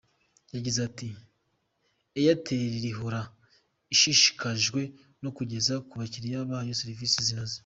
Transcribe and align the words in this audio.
Yagize 0.55 0.79
ati 0.89 1.07
“Airtelihora 2.19 3.21
ishishikajwe 3.93 4.81
no 5.23 5.29
kugeza 5.37 5.73
ku 5.87 5.93
bakiriya 5.99 6.39
bayo 6.49 6.73
serivisi 6.81 7.17
zinoze. 7.27 7.57